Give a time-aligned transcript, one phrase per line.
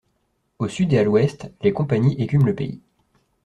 [0.57, 2.81] Au sud et à l’ouest, les compagnies écument le pays.